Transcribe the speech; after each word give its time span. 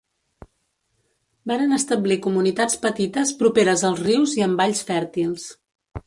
Varen 1.51 1.75
establir 1.75 2.17
comunitats 2.25 2.79
petites 2.85 3.33
properes 3.41 3.83
als 3.91 4.01
rius 4.07 4.33
i 4.39 4.45
en 4.47 4.57
valls 4.63 4.81
fèrtils. 4.89 5.45